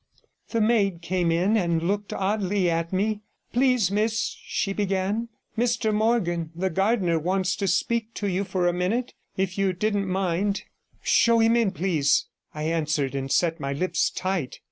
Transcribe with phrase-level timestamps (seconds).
[0.49, 3.21] The maid came in and looked oddly at me.
[3.53, 8.73] 'Please, miss,' she began, 'Mr Morgan, the gardener, wants to speak to you for a
[8.73, 10.63] minute, if you didn't mind.'
[11.03, 14.57] 70 'Show him in, please,' I answered, and set my lips tight.